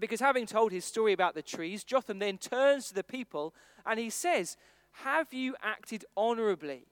[0.00, 3.54] Because having told his story about the trees, Jotham then turns to the people
[3.86, 4.56] and he says,
[5.04, 6.86] Have you acted honorably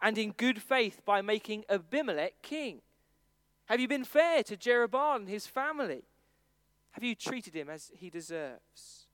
[0.00, 2.80] and in good faith by making Abimelech king?
[3.66, 6.04] Have you been fair to Jerubbaal and his family?
[6.92, 9.06] Have you treated him as he deserves?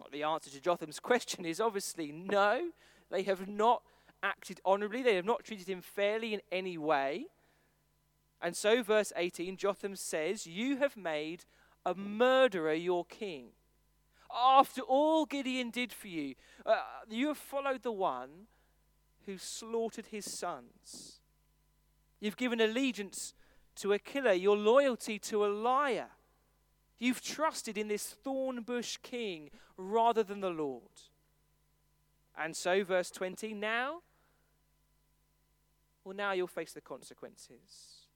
[0.00, 2.70] Well, the answer to Jotham's question is obviously no.
[3.10, 3.82] They have not
[4.22, 7.26] acted honorably, they have not treated him fairly in any way.
[8.40, 11.44] And so, verse 18, Jotham says, You have made
[11.84, 13.48] a murderer your king.
[14.34, 18.48] After all Gideon did for you, uh, you have followed the one
[19.26, 21.20] who slaughtered his sons.
[22.20, 23.34] You've given allegiance
[23.76, 26.08] to a killer, your loyalty to a liar.
[26.98, 30.82] You've trusted in this thorn bush king rather than the Lord.
[32.38, 34.00] And so, verse 20, now,
[36.04, 38.06] well, now you'll face the consequences.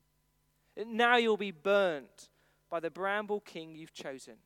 [0.87, 2.29] Now you'll be burnt
[2.71, 4.37] by the bramble king you've chosen.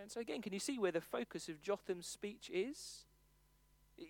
[0.00, 3.04] And so, again, can you see where the focus of Jotham's speech is?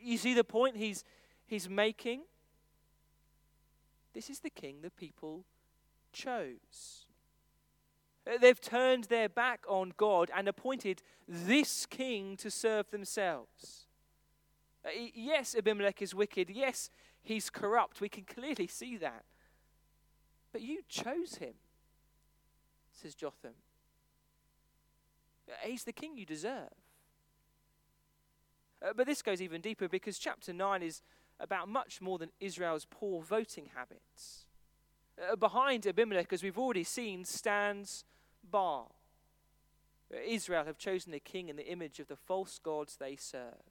[0.03, 1.05] You see the point he's,
[1.46, 2.22] he's making?
[4.12, 5.44] This is the king the people
[6.12, 7.07] chose.
[8.26, 13.87] Uh, they've turned their back on God and appointed this king to serve themselves.
[14.85, 16.50] Uh, yes, Abimelech is wicked.
[16.50, 16.90] Yes,
[17.22, 18.00] he's corrupt.
[18.00, 19.24] We can clearly see that.
[20.53, 21.55] But you chose him,
[22.92, 23.55] says Jotham.
[25.62, 26.70] He's the king you deserve.
[28.82, 31.02] Uh, but this goes even deeper because chapter 9 is
[31.38, 34.46] about much more than Israel's poor voting habits.
[35.20, 38.04] Uh, behind Abimelech, as we've already seen, stands
[38.48, 38.94] Baal.
[40.12, 43.62] Uh, Israel have chosen a king in the image of the false gods they serve.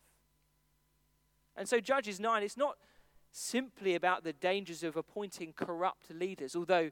[1.55, 2.77] And so, Judges 9, it's not
[3.31, 6.91] simply about the dangers of appointing corrupt leaders, although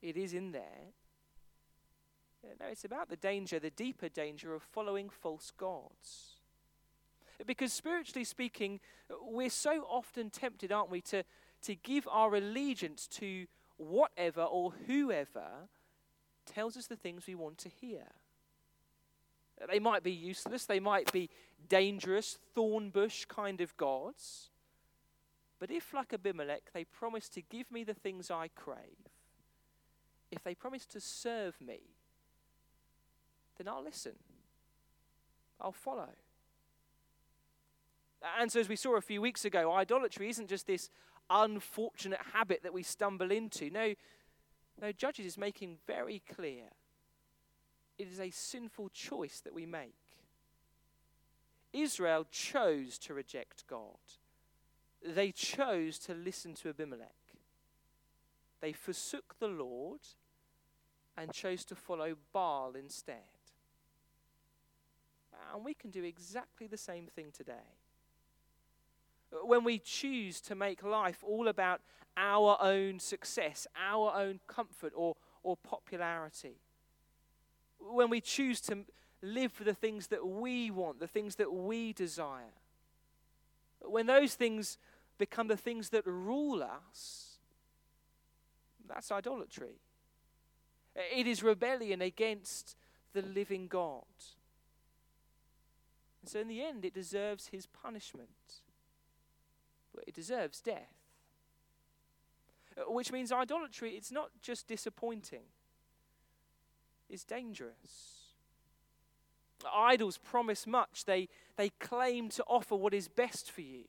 [0.00, 0.92] it is in there.
[2.60, 6.41] No, it's about the danger, the deeper danger of following false gods.
[7.46, 8.80] Because spiritually speaking,
[9.22, 11.24] we're so often tempted, aren't we, to,
[11.62, 15.68] to give our allegiance to whatever or whoever
[16.46, 18.04] tells us the things we want to hear.
[19.70, 21.30] They might be useless, they might be
[21.68, 24.50] dangerous, thorn bush kind of gods.
[25.60, 29.10] But if, like Abimelech, they promise to give me the things I crave,
[30.30, 31.80] if they promise to serve me,
[33.58, 34.14] then I'll listen.
[35.60, 36.08] I'll follow.
[38.38, 40.90] And so, as we saw a few weeks ago, idolatry isn't just this
[41.30, 43.70] unfortunate habit that we stumble into.
[43.70, 43.94] No,
[44.80, 46.64] no, Judges is making very clear
[47.98, 49.94] it is a sinful choice that we make.
[51.72, 53.98] Israel chose to reject God
[55.04, 57.10] they chose to listen to Abimelech.
[58.60, 60.00] They forsook the Lord
[61.16, 63.16] and chose to follow Baal instead.
[65.52, 67.81] And we can do exactly the same thing today.
[69.44, 71.80] When we choose to make life all about
[72.16, 76.60] our own success, our own comfort, or, or popularity,
[77.78, 78.84] when we choose to
[79.22, 82.54] live for the things that we want, the things that we desire,
[83.80, 84.78] when those things
[85.18, 87.38] become the things that rule us,
[88.88, 89.80] That's idolatry.
[90.94, 92.76] It is rebellion against
[93.12, 94.04] the living God.
[96.20, 98.28] And so, in the end, it deserves his punishment.
[99.94, 101.02] But it deserves death.
[102.76, 105.44] Uh, which means idolatry, it's not just disappointing,
[107.10, 108.18] it's dangerous.
[109.72, 113.84] Idols promise much, they, they claim to offer what is best for you.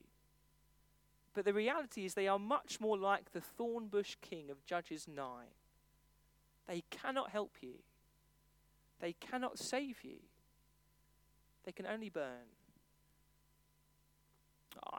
[1.34, 5.26] But the reality is, they are much more like the thornbush king of Judges 9.
[6.68, 7.76] They cannot help you,
[9.00, 10.18] they cannot save you,
[11.64, 12.52] they can only burn.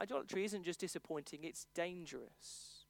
[0.00, 2.86] Idolatry isn't just disappointing, it's dangerous.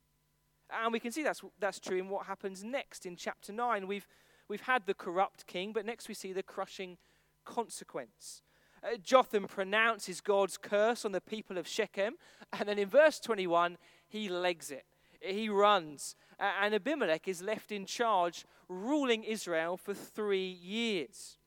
[0.71, 3.87] And we can see that's, that's true in what happens next in chapter 9.
[3.87, 4.07] We've,
[4.49, 6.97] we've had the corrupt king, but next we see the crushing
[7.45, 8.43] consequence.
[8.83, 12.15] Uh, Jotham pronounces God's curse on the people of Shechem,
[12.53, 14.85] and then in verse 21, he legs it.
[15.21, 21.39] He runs, uh, and Abimelech is left in charge, ruling Israel for three years.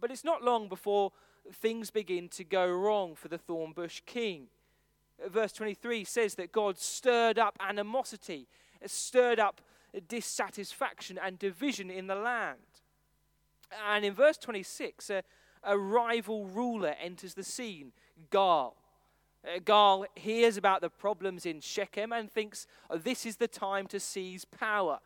[0.00, 1.12] But it's not long before
[1.50, 4.46] things begin to go wrong for the Thornbush king.
[5.28, 8.48] Verse 23 says that God stirred up animosity,
[8.86, 9.60] stirred up
[10.08, 12.58] dissatisfaction and division in the land.
[13.88, 15.22] And in verse 26, a,
[15.62, 17.92] a rival ruler enters the scene,
[18.30, 18.74] Gaal.
[19.44, 23.86] Uh, Gaal hears about the problems in Shechem and thinks oh, this is the time
[23.88, 25.00] to seize power.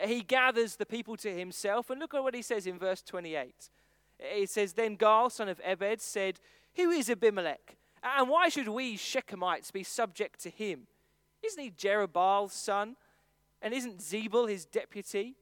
[0.00, 3.02] Uh, he gathers the people to himself, and look at what he says in verse
[3.02, 3.70] 28.
[4.18, 6.40] It says, Then Gaal, son of Ebed, said,
[6.76, 7.76] Who is Abimelech?
[8.02, 10.86] And why should we Shechemites be subject to him?
[11.42, 12.96] Isn't he Jerubbaal's son?
[13.62, 15.36] And isn't Zebul his deputy?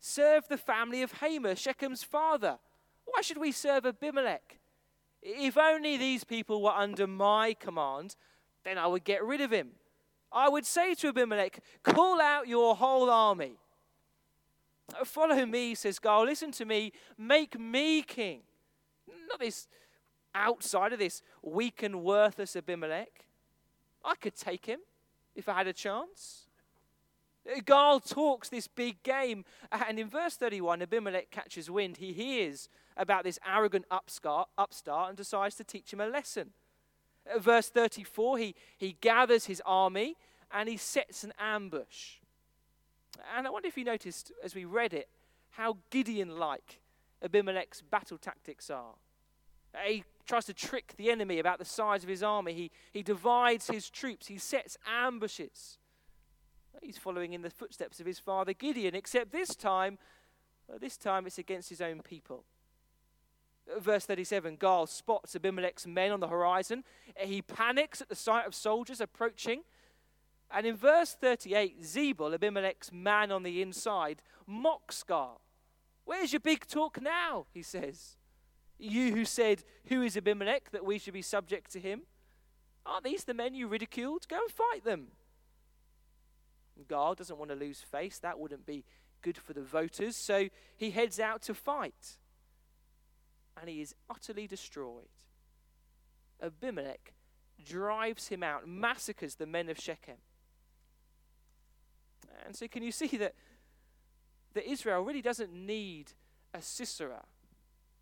[0.00, 2.58] Serve the family of Hamor, Shechem's father.
[3.04, 4.58] Why should we serve Abimelech?
[5.22, 8.16] If only these people were under my command,
[8.64, 9.70] then I would get rid of him.
[10.30, 13.56] I would say to Abimelech, Call out your whole army.
[15.04, 16.24] Follow me, says Gaal.
[16.24, 16.92] Listen to me.
[17.16, 18.40] Make me king.
[19.28, 19.68] Not this
[20.34, 23.26] outside of this weak and worthless Abimelech.
[24.04, 24.80] I could take him
[25.34, 26.46] if I had a chance.
[27.60, 29.44] Gaal talks this big game.
[29.72, 31.98] And in verse 31, Abimelech catches wind.
[31.98, 36.50] He hears about this arrogant upstart, upstart and decides to teach him a lesson.
[37.38, 40.16] Verse 34, he, he gathers his army
[40.50, 42.17] and he sets an ambush.
[43.36, 45.08] And I wonder if you noticed as we read it
[45.50, 46.80] how Gideon like
[47.22, 48.94] Abimelech's battle tactics are.
[49.86, 52.52] He tries to trick the enemy about the size of his army.
[52.52, 54.26] He, he divides his troops.
[54.26, 55.78] He sets ambushes.
[56.82, 59.98] He's following in the footsteps of his father Gideon, except this time,
[60.72, 62.44] uh, this time it's against his own people.
[63.74, 66.84] Uh, verse 37 Gaal spots Abimelech's men on the horizon.
[67.16, 69.62] He panics at the sight of soldiers approaching.
[70.50, 75.40] And in verse 38, Zebul, Abimelech's man on the inside, mocks Gaal.
[76.04, 77.46] Where's your big talk now?
[77.52, 78.16] He says.
[78.78, 82.02] You who said, Who is Abimelech that we should be subject to him?
[82.86, 84.26] Aren't these the men you ridiculed?
[84.28, 85.08] Go and fight them.
[86.88, 88.18] Gaal doesn't want to lose face.
[88.18, 88.84] That wouldn't be
[89.20, 90.16] good for the voters.
[90.16, 92.18] So he heads out to fight.
[93.60, 95.08] And he is utterly destroyed.
[96.40, 97.12] Abimelech
[97.62, 100.18] drives him out, massacres the men of Shechem.
[102.44, 103.34] And so, can you see that,
[104.54, 106.12] that Israel really doesn't need
[106.54, 107.24] a Sisera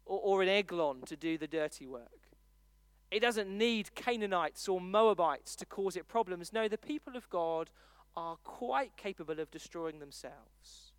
[0.05, 2.27] or, or an Eglon to do the dirty work?
[3.11, 6.53] It doesn't need Canaanites or Moabites to cause it problems.
[6.53, 7.71] No, the people of God
[8.17, 10.93] are quite capable of destroying themselves.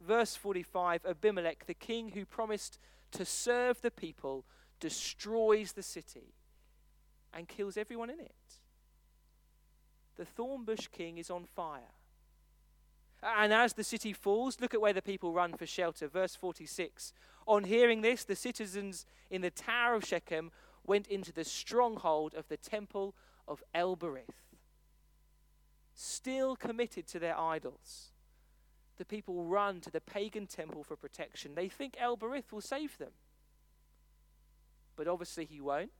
[0.00, 2.78] Verse 45 Abimelech, the king who promised
[3.12, 4.44] to serve the people,
[4.80, 6.34] destroys the city
[7.32, 8.34] and kills everyone in it.
[10.16, 11.94] The thornbush king is on fire.
[13.22, 16.08] And as the city falls, look at where the people run for shelter.
[16.08, 17.12] Verse 46.
[17.46, 20.50] On hearing this, the citizens in the tower of Shechem
[20.84, 23.14] went into the stronghold of the temple
[23.46, 24.42] of El Berith
[25.94, 28.10] still committed to their idols.
[28.98, 31.54] The people run to the pagan temple for protection.
[31.54, 33.12] They think El Berith will save them.
[34.96, 35.92] But obviously, he won't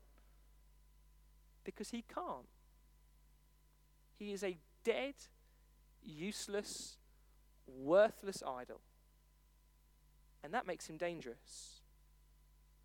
[1.64, 2.46] because he can't.
[4.22, 5.14] He is a dead,
[6.02, 6.96] useless,
[7.66, 8.80] worthless idol.
[10.44, 11.80] And that makes him dangerous.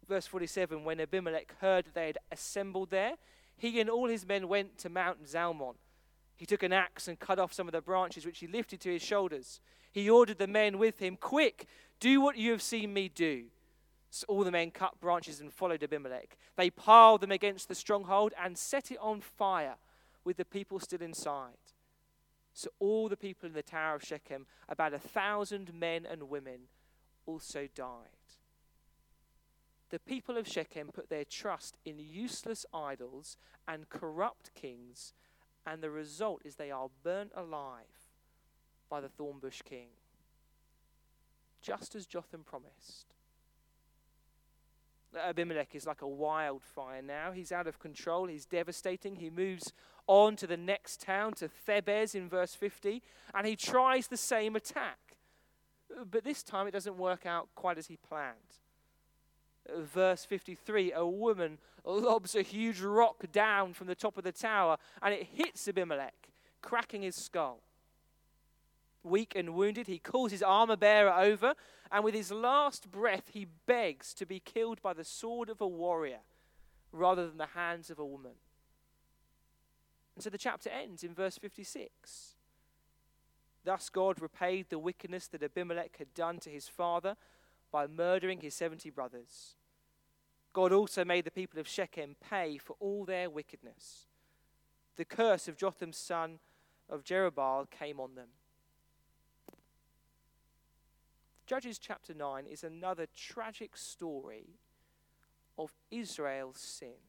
[0.07, 3.13] Verse 47 When Abimelech heard that they had assembled there,
[3.55, 5.75] he and all his men went to Mount Zalmon
[6.37, 8.91] he took an axe and cut off some of the branches, which he lifted to
[8.93, 9.59] his shoulders.
[9.91, 11.67] He ordered the men with him, Quick,
[11.99, 13.45] do what you have seen me do.
[14.11, 16.37] So all the men cut branches and followed Abimelech.
[16.55, 19.75] They piled them against the stronghold and set it on fire
[20.27, 21.71] with the people still inside.
[22.53, 26.67] So all the people in the Tower of Shechem, about a thousand men and women,
[27.25, 28.25] also died.
[29.89, 33.37] The people of Shechem put their trust in useless idols
[33.69, 35.13] and corrupt kings,
[35.65, 38.11] and the result is they are burnt alive
[38.89, 39.91] by the thornbush king,
[41.61, 43.15] just as Jotham promised.
[45.15, 47.31] Abimelech is like a wildfire now.
[47.31, 48.27] He's out of control.
[48.27, 49.15] He's devastating.
[49.15, 49.73] He moves
[50.07, 53.01] on to the next town, to Thebez in verse 50,
[53.33, 54.97] and he tries the same attack.
[56.09, 58.35] But this time it doesn't work out quite as he planned.
[59.75, 64.77] Verse 53 a woman lobs a huge rock down from the top of the tower,
[65.01, 66.29] and it hits Abimelech,
[66.61, 67.61] cracking his skull
[69.03, 71.53] weak and wounded, he calls his armor bearer over,
[71.91, 75.67] and with his last breath, he begs to be killed by the sword of a
[75.67, 76.19] warrior
[76.91, 78.33] rather than the hands of a woman.
[80.15, 82.35] And so the chapter ends in verse 56.
[83.63, 87.15] Thus God repaid the wickedness that Abimelech had done to his father
[87.71, 89.55] by murdering his 70 brothers.
[90.53, 94.07] God also made the people of Shechem pay for all their wickedness.
[94.95, 96.39] The curse of Jotham's son
[96.89, 98.29] of Jerubbaal came on them.
[101.47, 104.59] Judges chapter 9 is another tragic story
[105.57, 106.99] of Israel's sin.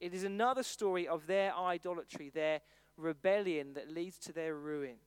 [0.00, 2.60] It is another story of their idolatry, their
[2.96, 4.98] rebellion that leads to their ruin.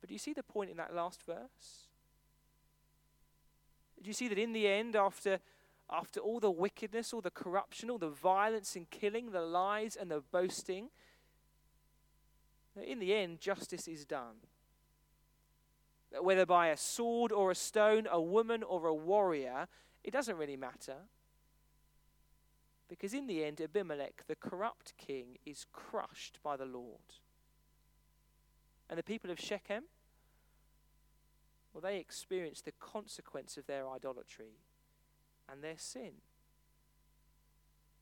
[0.00, 1.88] But do you see the point in that last verse?
[4.02, 5.40] Do you see that in the end, after,
[5.90, 10.10] after all the wickedness, all the corruption, all the violence and killing, the lies and
[10.10, 10.88] the boasting,
[12.82, 14.36] in the end, justice is done
[16.20, 19.68] whether by a sword or a stone, a woman or a warrior,
[20.04, 20.96] it doesn't really matter.
[22.88, 27.14] Because in the end, Abimelech, the corrupt king, is crushed by the Lord.
[28.88, 29.84] And the people of Shechem,
[31.74, 34.62] well, they experience the consequence of their idolatry
[35.50, 36.12] and their sin.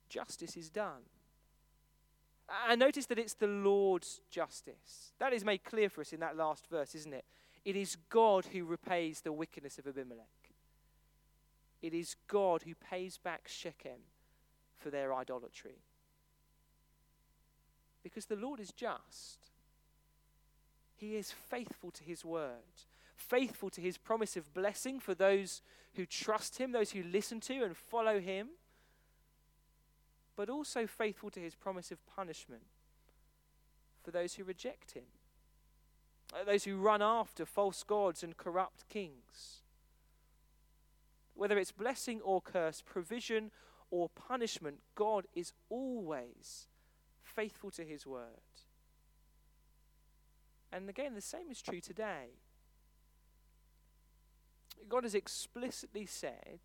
[0.08, 1.02] Justice is done.
[2.68, 5.12] And notice that it's the Lord's justice.
[5.18, 7.24] That is made clear for us in that last verse, isn't it?
[7.66, 10.54] It is God who repays the wickedness of Abimelech.
[11.82, 14.02] It is God who pays back Shechem
[14.78, 15.82] for their idolatry.
[18.04, 19.50] Because the Lord is just.
[20.94, 22.84] He is faithful to his word,
[23.16, 25.60] faithful to his promise of blessing for those
[25.94, 28.50] who trust him, those who listen to and follow him,
[30.36, 32.62] but also faithful to his promise of punishment
[34.04, 35.02] for those who reject him.
[36.32, 39.62] Uh, those who run after false gods and corrupt kings.
[41.34, 43.50] Whether it's blessing or curse, provision
[43.90, 46.68] or punishment, God is always
[47.22, 48.40] faithful to his word.
[50.72, 52.40] And again, the same is true today.
[54.88, 56.60] God has explicitly said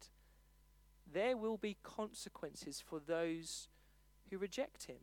[1.11, 3.67] there will be consequences for those
[4.29, 4.97] who reject him.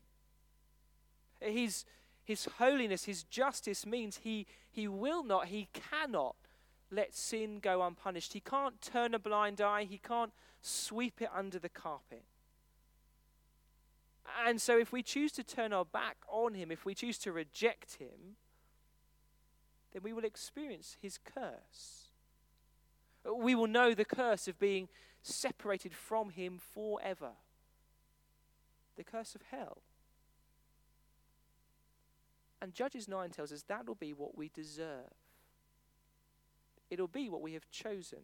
[1.40, 1.84] He's,
[2.29, 6.37] his holiness, His justice means He, he will not, He cannot
[6.91, 8.35] let sin go unpunished.
[8.35, 12.24] He can't turn a blind eye, He can't sweep it under the carpet.
[14.47, 17.33] And so, if we choose to turn our back on Him, if we choose to
[17.33, 18.37] reject Him,
[19.95, 22.09] then we will experience His curse.
[23.24, 24.91] We will know the curse of being
[25.22, 27.31] separated from Him forever,
[28.97, 29.79] the curse of hell.
[32.61, 35.12] And Judges 9 tells us that will be what we deserve.
[36.90, 38.20] It'll be what we have chosen.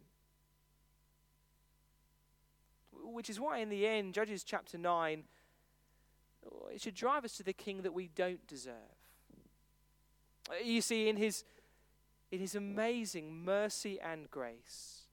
[2.92, 5.24] Which is why, in the end, Judges chapter 9,
[6.72, 8.74] it should drive us to the king that we don't deserve.
[10.62, 11.44] You see, in his,
[12.30, 15.04] in his amazing mercy and grace,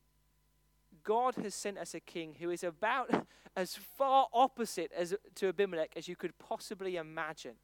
[1.03, 5.91] God has sent us a king who is about as far opposite as, to Abimelech
[5.95, 7.55] as you could possibly imagine.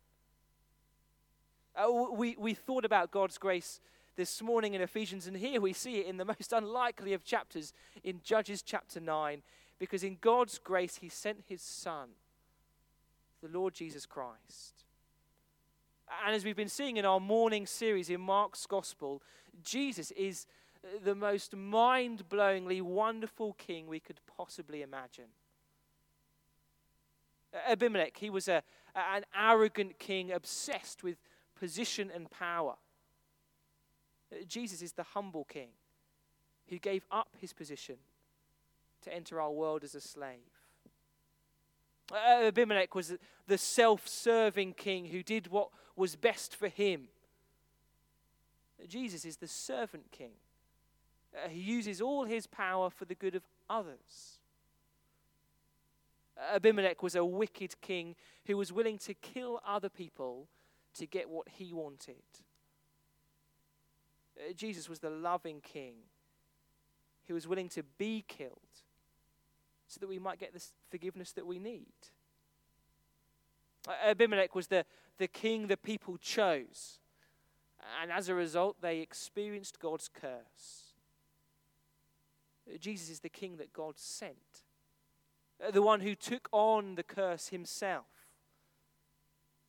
[1.78, 3.80] Uh, we, we thought about God's grace
[4.16, 7.72] this morning in Ephesians, and here we see it in the most unlikely of chapters
[8.04, 9.44] in Judges chapter 9,
[9.78, 12.10] because in God's grace, He sent His Son,
[13.44, 14.86] the Lord Jesus Christ.
[16.26, 19.22] And as we've been seeing in our morning series in Mark's Gospel,
[19.64, 20.48] Jesus is
[21.04, 25.26] the most mind blowingly wonderful king we could possibly imagine.
[27.68, 28.64] Abimelech, he was a,
[28.96, 31.18] an arrogant king obsessed with
[31.60, 32.76] position and power.
[34.32, 35.70] Uh, Jesus is the humble king
[36.70, 37.96] who gave up his position
[39.02, 40.58] to enter our world as a slave.
[42.14, 43.14] Abimelech was
[43.48, 47.10] the self serving king who did what was best for him.
[48.88, 50.32] Jesus is the servant king.
[51.36, 54.40] Uh, he uses all his power for the good of others.
[56.54, 60.48] Abimelech was a wicked king who was willing to kill other people
[60.98, 62.16] to get what he wanted.
[64.38, 65.96] Uh, Jesus was the loving king
[67.28, 68.60] who was willing to be killed
[69.88, 71.94] so that we might get the forgiveness that we need.
[74.06, 74.86] Abimelech was the,
[75.18, 77.00] the king the people chose,
[78.02, 80.94] and as a result, they experienced God's curse.
[82.80, 84.64] Jesus is the king that God sent,
[85.72, 88.06] the one who took on the curse himself,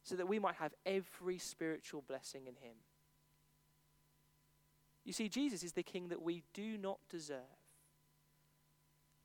[0.09, 2.77] so that we might have every spiritual blessing in him.
[5.05, 7.39] You see, Jesus is the king that we do not deserve.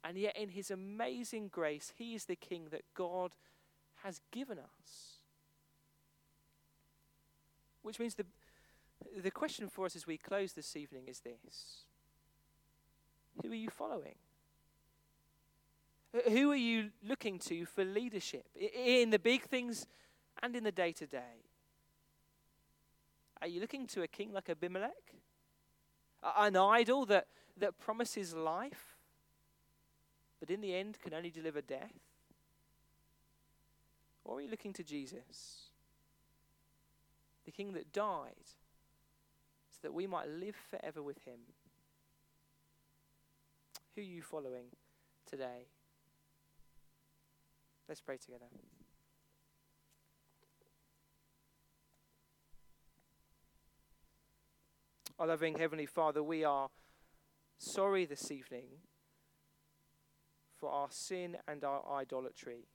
[0.03, 3.31] And yet, in his amazing grace, he is the king that God
[4.03, 5.19] has given us.
[7.81, 8.25] Which means the,
[9.21, 11.85] the question for us as we close this evening is this
[13.41, 14.15] Who are you following?
[16.29, 19.87] Who are you looking to for leadership in the big things
[20.43, 21.47] and in the day to day?
[23.41, 25.15] Are you looking to a king like Abimelech?
[26.37, 27.27] An idol that,
[27.57, 28.97] that promises life,
[30.39, 31.93] but in the end can only deliver death?
[34.25, 35.69] Or are you looking to Jesus,
[37.45, 38.47] the King that died,
[39.71, 41.39] so that we might live forever with him?
[43.95, 44.67] Who are you following
[45.29, 45.67] today?
[47.89, 48.45] Let's pray together.
[55.23, 56.69] Our loving Heavenly Father, we are
[57.57, 58.65] sorry this evening
[60.59, 62.67] for our sin and our idolatry.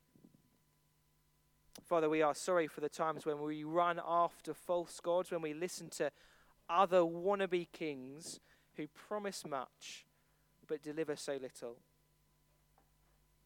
[1.85, 5.53] Father, we are sorry for the times when we run after false gods, when we
[5.53, 6.11] listen to
[6.71, 8.41] other wannabe kings
[8.79, 10.07] who promise much
[10.67, 11.77] but deliver so little.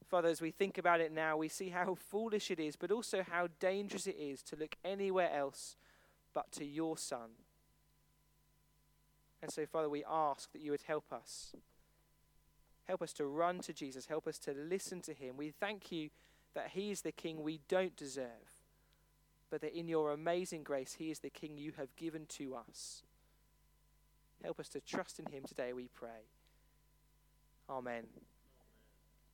[0.06, 3.24] Father, as we think about it now, we see how foolish it is, but also
[3.28, 5.74] how dangerous it is to look anywhere else
[6.32, 7.30] but to your Son.
[9.42, 11.54] And so, Father, we ask that you would help us.
[12.86, 14.06] Help us to run to Jesus.
[14.06, 15.36] Help us to listen to him.
[15.36, 16.10] We thank you
[16.54, 18.62] that He is the King we don't deserve,
[19.50, 23.02] but that in your amazing grace, He is the King you have given to us.
[24.42, 26.28] Help us to trust in Him today, we pray.
[27.68, 28.04] Amen.